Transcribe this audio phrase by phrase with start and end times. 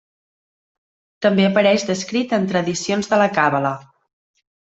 [1.25, 3.77] També apareix descrit en tradicions de la càbala.